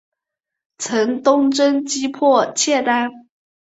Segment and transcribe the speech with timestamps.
[0.79, 3.11] 曾东征击破契丹。